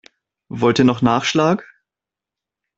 Wollt 0.49 0.79
ihr 0.79 0.83
noch 0.85 1.03
Nachschlag? 1.03 1.63